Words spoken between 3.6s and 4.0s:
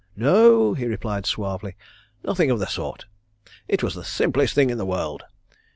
It was